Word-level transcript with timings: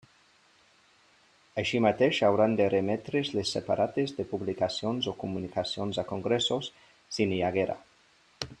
Així 1.63 1.81
mateix 1.85 2.21
hauran 2.29 2.55
de 2.61 2.67
remetre's 2.75 3.29
les 3.41 3.51
separates 3.57 4.15
de 4.21 4.25
publicacions 4.33 5.11
o 5.13 5.15
comunicacions 5.25 6.01
a 6.05 6.07
congressos, 6.15 6.71
si 7.19 7.29
n'hi 7.31 7.39
haguera. 7.51 7.79